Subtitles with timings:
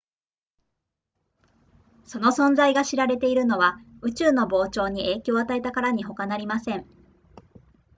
[2.05, 6.87] その存在が知られているのは宇宙の膨張に影響を与えたからにほかなりません